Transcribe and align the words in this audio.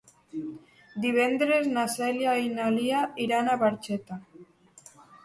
Divendres 1.01 1.67
na 1.73 1.83
Cèlia 1.95 2.33
i 2.45 2.49
na 2.53 2.71
Lia 2.79 3.03
iran 3.27 3.53
a 3.53 3.59
Barxeta. 3.65 4.19